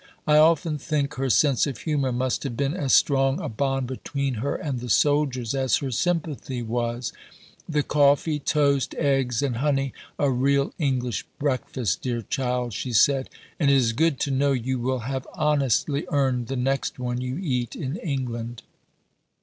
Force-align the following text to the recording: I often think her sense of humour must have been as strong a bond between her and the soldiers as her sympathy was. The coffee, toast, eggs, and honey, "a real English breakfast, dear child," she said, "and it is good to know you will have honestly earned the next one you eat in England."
I 0.25 0.37
often 0.37 0.79
think 0.79 1.13
her 1.13 1.29
sense 1.29 1.67
of 1.67 1.77
humour 1.77 2.11
must 2.11 2.41
have 2.41 2.57
been 2.57 2.73
as 2.73 2.91
strong 2.91 3.39
a 3.39 3.47
bond 3.47 3.85
between 3.85 4.33
her 4.41 4.55
and 4.55 4.79
the 4.79 4.89
soldiers 4.89 5.53
as 5.53 5.75
her 5.77 5.91
sympathy 5.91 6.63
was. 6.63 7.13
The 7.69 7.83
coffee, 7.83 8.39
toast, 8.39 8.95
eggs, 8.95 9.43
and 9.43 9.57
honey, 9.57 9.93
"a 10.17 10.31
real 10.31 10.73
English 10.79 11.27
breakfast, 11.37 12.01
dear 12.01 12.23
child," 12.23 12.73
she 12.73 12.93
said, 12.93 13.29
"and 13.59 13.69
it 13.69 13.75
is 13.77 13.93
good 13.93 14.19
to 14.21 14.31
know 14.31 14.53
you 14.53 14.79
will 14.79 15.01
have 15.01 15.27
honestly 15.35 16.05
earned 16.09 16.47
the 16.47 16.55
next 16.57 16.97
one 16.97 17.21
you 17.21 17.37
eat 17.39 17.75
in 17.75 17.97
England." 17.97 18.63